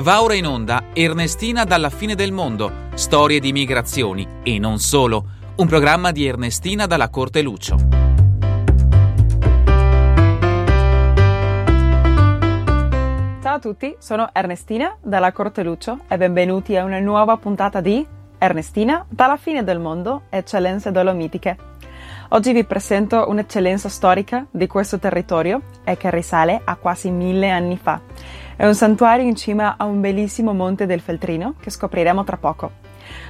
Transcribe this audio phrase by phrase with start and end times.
[0.00, 5.24] Va ora in onda Ernestina dalla fine del mondo, storie di migrazioni e non solo,
[5.56, 7.76] un programma di Ernestina dalla Corte Lucio.
[13.42, 18.06] Ciao a tutti, sono Ernestina dalla Corte Lucio e benvenuti a una nuova puntata di
[18.38, 21.69] Ernestina dalla fine del mondo, eccellenze dolomitiche.
[22.32, 27.76] Oggi vi presento un'eccellenza storica di questo territorio e che risale a quasi mille anni
[27.76, 28.00] fa
[28.54, 32.70] è un santuario in cima a un bellissimo monte del Feltrino che scopriremo tra poco.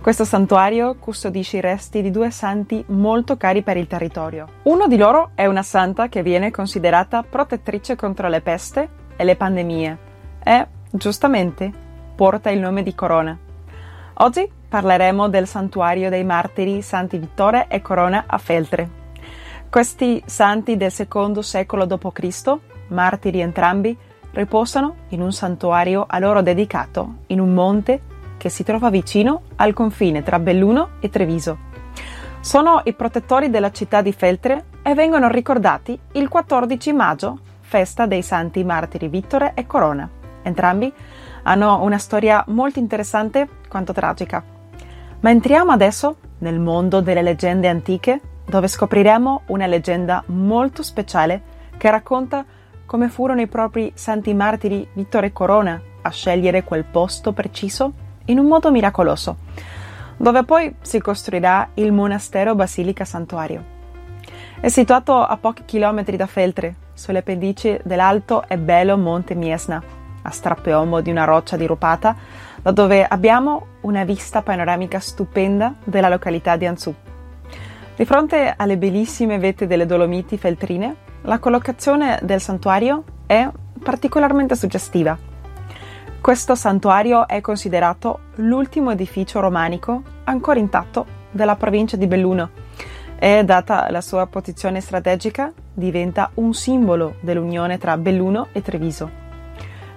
[0.00, 4.46] Questo santuario custodisce i resti di due santi molto cari per il territorio.
[4.64, 9.34] Uno di loro è una santa che viene considerata protettrice contro le peste e le
[9.34, 9.98] pandemie
[10.44, 11.72] e, giustamente,
[12.14, 13.43] porta il nome di Corona.
[14.18, 18.88] Oggi parleremo del santuario dei martiri Santi Vittore e Corona a Feltre.
[19.68, 22.56] Questi santi del secondo secolo d.C.,
[22.88, 23.96] martiri entrambi,
[24.30, 28.00] riposano in un santuario a loro dedicato in un monte
[28.36, 31.58] che si trova vicino al confine tra Belluno e Treviso.
[32.38, 38.22] Sono i protettori della città di Feltre e vengono ricordati il 14 maggio, festa dei
[38.22, 40.08] santi martiri Vittore e Corona.
[40.42, 40.92] Entrambi
[41.44, 44.42] hanno una storia molto interessante quanto tragica.
[45.20, 51.42] Ma entriamo adesso nel mondo delle leggende antiche, dove scopriremo una leggenda molto speciale
[51.78, 52.44] che racconta
[52.84, 57.92] come furono i propri santi martiri Vittore e Corona a scegliere quel posto preciso
[58.26, 59.36] in un modo miracoloso,
[60.16, 63.72] dove poi si costruirà il monastero Basilica Santuario.
[64.60, 69.82] È situato a pochi chilometri da Feltre, sulle pendici dell'alto e bello Monte Miesna,
[70.24, 72.16] a strapiombo di una roccia dirupata,
[72.60, 76.94] da dove abbiamo una vista panoramica stupenda della località di Anzù.
[77.96, 83.48] Di fronte alle bellissime vette delle Dolomiti feltrine la collocazione del santuario è
[83.82, 85.16] particolarmente suggestiva.
[86.20, 92.50] Questo santuario è considerato l'ultimo edificio romanico ancora intatto della provincia di Belluno
[93.18, 99.23] e, data la sua posizione strategica, diventa un simbolo dell'unione tra Belluno e Treviso.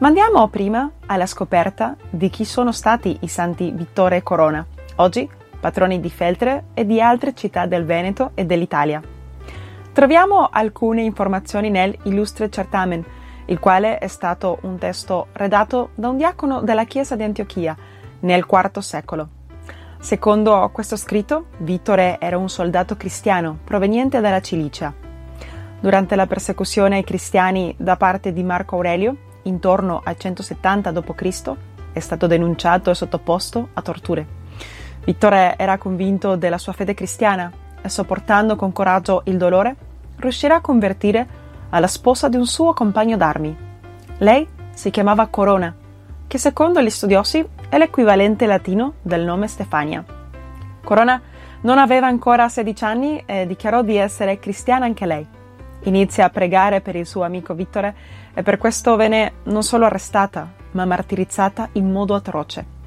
[0.00, 4.66] Ma andiamo prima alla scoperta di chi sono stati i santi Vittore e Corona,
[4.96, 5.28] oggi
[5.60, 9.02] patroni di Feltre e di altre città del Veneto e dell'Italia.
[9.92, 13.04] Troviamo alcune informazioni nel Illustre Certamen,
[13.44, 17.76] il quale è stato un testo redatto da un diacono della chiesa di Antiochia
[18.20, 19.28] nel IV secolo.
[19.98, 24.94] Secondo questo scritto, Vittore era un soldato cristiano proveniente dalla Cilicia.
[25.78, 31.52] Durante la persecuzione ai cristiani da parte di Marco Aurelio, intorno al 170 d.C.,
[31.92, 34.26] è stato denunciato e sottoposto a torture.
[35.04, 37.50] Vittore era convinto della sua fede cristiana
[37.82, 39.74] e sopportando con coraggio il dolore,
[40.16, 41.26] riuscirà a convertire
[41.70, 43.56] alla sposa di un suo compagno d'armi.
[44.18, 45.74] Lei si chiamava Corona,
[46.26, 50.04] che secondo gli studiosi è l'equivalente latino del nome Stefania.
[50.84, 51.20] Corona
[51.62, 55.26] non aveva ancora 16 anni e dichiarò di essere cristiana anche lei.
[55.84, 57.94] Inizia a pregare per il suo amico Vittore
[58.34, 62.78] e per questo venne non solo arrestata, ma martirizzata in modo atroce.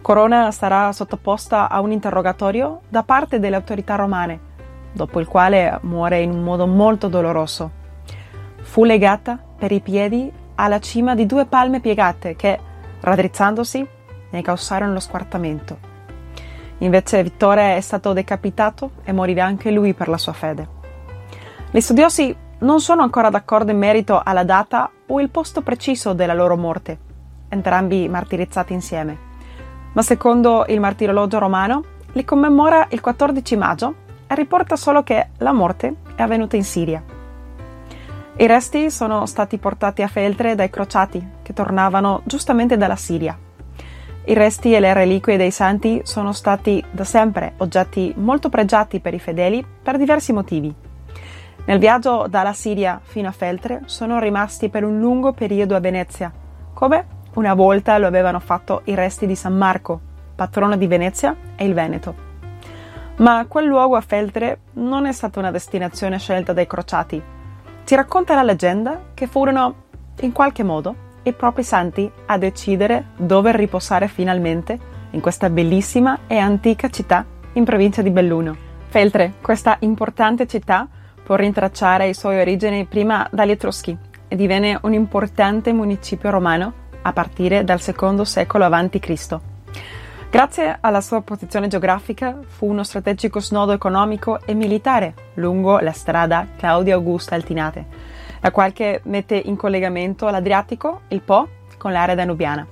[0.00, 4.40] Corona sarà sottoposta a un interrogatorio da parte delle autorità romane,
[4.92, 7.70] dopo il quale muore in un modo molto doloroso.
[8.62, 12.58] Fu legata per i piedi alla cima di due palme piegate che,
[13.00, 13.86] raddrizzandosi,
[14.30, 15.88] ne causarono lo squartamento.
[16.78, 20.78] Invece Vittore è stato decapitato e morirà anche lui per la sua fede.
[21.70, 26.34] Gli studiosi non sono ancora d'accordo in merito alla data o il posto preciso della
[26.34, 26.98] loro morte,
[27.48, 29.28] entrambi martirizzati insieme
[29.92, 33.94] ma secondo il martirologio romano li commemora il 14 maggio
[34.26, 37.02] e riporta solo che la morte è avvenuta in Siria.
[38.36, 43.36] I resti sono stati portati a Feltre dai crociati che tornavano giustamente dalla Siria.
[44.24, 49.14] I resti e le reliquie dei santi sono stati da sempre oggetti molto pregiati per
[49.14, 50.74] i fedeli per diversi motivi.
[51.66, 56.32] Nel viaggio dalla Siria fino a Feltre sono rimasti per un lungo periodo a Venezia,
[56.72, 60.00] come una volta lo avevano fatto i resti di San Marco,
[60.34, 62.28] patrono di Venezia e il Veneto.
[63.16, 67.22] Ma quel luogo a Feltre non è stata una destinazione scelta dai crociati.
[67.84, 69.74] Ci racconta la leggenda che furono,
[70.20, 74.78] in qualche modo, i propri santi a decidere dove riposare finalmente
[75.10, 78.56] in questa bellissima e antica città in provincia di Belluno.
[78.88, 80.88] Feltre, questa importante città,
[81.30, 83.96] può rintracciare i suoi origini prima dagli Etruschi
[84.26, 86.72] e divenne un importante municipio romano
[87.02, 89.38] a partire dal secondo secolo a.C.
[90.28, 96.48] Grazie alla sua posizione geografica fu uno strategico snodo economico e militare lungo la strada
[96.56, 97.86] Claudia Augusta Altinate,
[98.40, 101.46] la quale mette in collegamento l'Adriatico, il Po,
[101.78, 102.66] con l'area danubiana.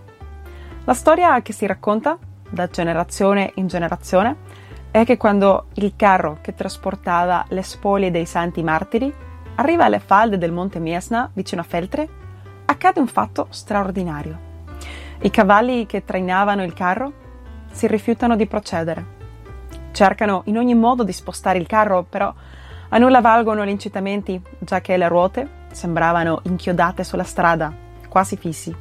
[0.83, 2.19] La storia che si racconta
[2.51, 8.63] da generazione in generazione è che quando il carro che trasportava le spoglie dei santi
[8.63, 9.13] martiri
[9.57, 12.09] arriva alle falde del monte Miesna vicino a Feltre,
[12.65, 14.47] accade un fatto straordinario.
[15.21, 17.13] I cavalli che trainavano il carro
[17.71, 19.17] si rifiutano di procedere.
[19.93, 22.33] Cercano in ogni modo di spostare il carro, però
[22.89, 27.73] a nulla valgono gli incitamenti, già che le ruote sembravano inchiodate sulla strada,
[28.09, 28.75] quasi fissi.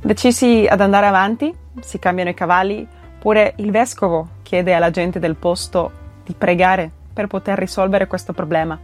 [0.00, 2.86] Decisi ad andare avanti, si cambiano i cavalli,
[3.18, 5.92] pure il vescovo chiede alla gente del posto
[6.24, 8.76] di pregare per poter risolvere questo problema.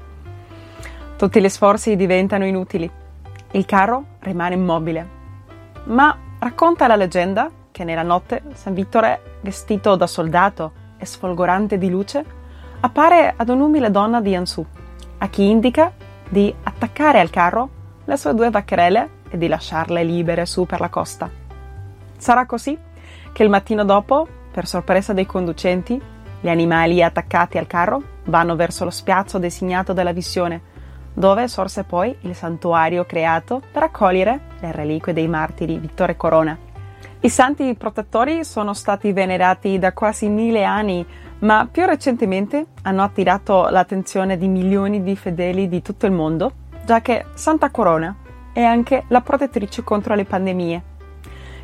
[1.17, 2.89] Tutti gli sforzi diventano inutili.
[3.51, 5.09] Il carro rimane immobile.
[5.87, 11.91] Ma racconta la leggenda che nella notte San Vittore, vestito da soldato e sfolgorante di
[11.91, 12.25] luce,
[12.79, 14.65] appare ad un'umile donna di Ansu,
[15.19, 15.93] a chi indica
[16.29, 17.71] di attaccare al carro
[18.05, 21.29] le sue due vaccherelle e di lasciarle libere su per la costa.
[22.17, 22.79] Sarà così
[23.33, 26.01] che il mattino dopo, per sorpresa dei conducenti,
[26.41, 30.63] gli animali attaccati al carro vanno verso lo spiazzo designato dalla visione,
[31.13, 36.57] dove sorse poi il santuario creato per accogliere le reliquie dei martiri Vittore Corona.
[37.21, 41.05] I santi protettori sono stati venerati da quasi mille anni,
[41.41, 46.53] ma più recentemente hanno attirato l'attenzione di milioni di fedeli di tutto il mondo,
[46.87, 48.17] già che Santa Corona
[48.55, 50.83] è anche la protettrice contro le pandemie.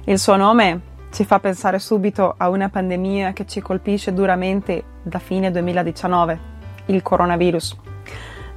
[0.04, 5.18] Il suo nome ci fa pensare subito a una pandemia che ci colpisce duramente da
[5.18, 6.38] fine 2019,
[6.86, 7.76] il coronavirus.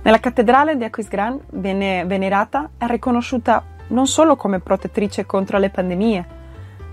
[0.01, 6.27] Nella cattedrale di Aquisgrán viene venerata e riconosciuta non solo come protettrice contro le pandemie.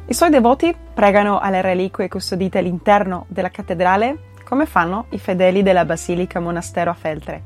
[0.07, 5.85] I suoi devoti pregano alle reliquie custodite all'interno della cattedrale come fanno i fedeli della
[5.85, 7.43] Basilica Monastero a Feltre.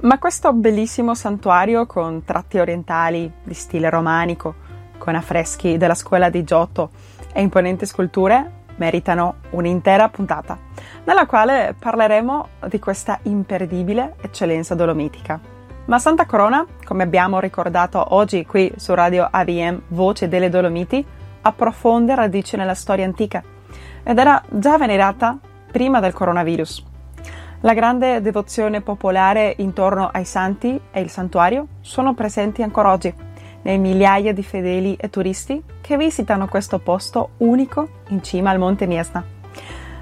[0.00, 4.54] Ma questo bellissimo santuario con tratti orientali di stile romanico,
[4.98, 6.90] con affreschi della scuola di Giotto
[7.34, 10.58] e imponenti sculture meritano un'intera puntata,
[11.04, 15.38] nella quale parleremo di questa imperdibile eccellenza dolomitica.
[15.86, 21.04] Ma Santa Corona, come abbiamo ricordato oggi qui su Radio AVM Voce delle Dolomiti,
[21.42, 23.42] ha profonde radici nella storia antica
[24.02, 25.38] ed era già venerata
[25.70, 26.92] prima del coronavirus.
[27.60, 33.12] La grande devozione popolare intorno ai santi e il santuario sono presenti ancora oggi
[33.64, 38.86] nei migliaia di fedeli e turisti che visitano questo posto unico in cima al Monte
[38.86, 39.24] Miesna.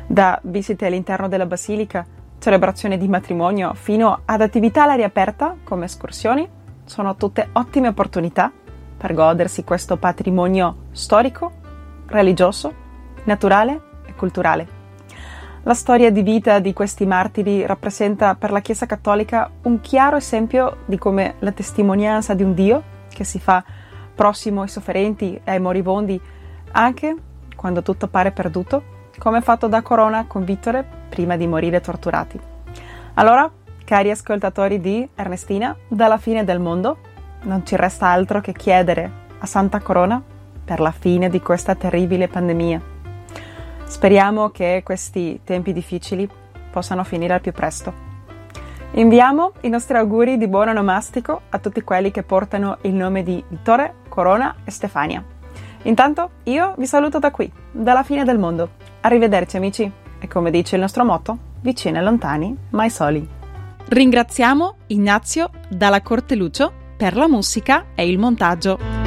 [0.07, 2.05] Da visite all'interno della basilica,
[2.39, 6.49] celebrazioni di matrimonio, fino ad attività all'aria aperta come escursioni,
[6.85, 8.53] sono tutte ottime opportunità
[8.97, 11.53] per godersi questo patrimonio storico,
[12.07, 12.75] religioso,
[13.25, 14.81] naturale e culturale.
[15.63, 20.79] La storia di vita di questi martiri rappresenta per la Chiesa cattolica un chiaro esempio
[20.87, 22.83] di come la testimonianza di un Dio
[23.13, 23.63] che si fa
[24.15, 26.21] prossimo ai sofferenti e ai moribondi,
[26.73, 27.17] anche
[27.57, 28.83] quando tutto pare perduto,
[29.19, 32.41] come fatto da Corona con Vittore prima di morire torturati.
[33.15, 33.51] Allora,
[33.85, 36.99] cari ascoltatori di Ernestina, dalla fine del mondo,
[37.43, 40.23] non ci resta altro che chiedere a Santa Corona
[40.65, 42.81] per la fine di questa terribile pandemia.
[43.85, 46.29] Speriamo che questi tempi difficili
[46.71, 48.12] possano finire al più presto.
[48.95, 53.43] Inviamo i nostri auguri di buon onomastico a tutti quelli che portano il nome di
[53.49, 55.25] Vittore, Corona e Stefania.
[55.85, 58.73] Intanto io vi saluto da qui, dalla fine del mondo.
[59.01, 63.27] Arrivederci amici e come dice il nostro motto, vicini e lontani, mai soli.
[63.89, 69.02] Ringraziamo Ignazio dalla Corte Lucio per la musica e il montaggio.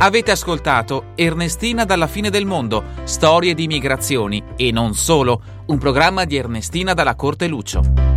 [0.00, 6.24] Avete ascoltato Ernestina dalla fine del mondo, storie di migrazioni e non solo, un programma
[6.24, 8.07] di Ernestina dalla Corte Lucio.